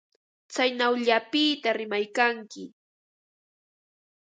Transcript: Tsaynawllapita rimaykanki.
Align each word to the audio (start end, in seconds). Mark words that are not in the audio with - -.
Tsaynawllapita 0.51 1.69
rimaykanki. 1.79 2.63